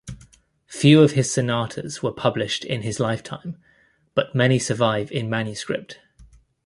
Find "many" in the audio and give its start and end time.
4.33-4.57